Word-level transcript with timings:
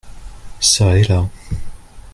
Çà 0.59 0.97
et 0.97 1.03
là 1.07 1.29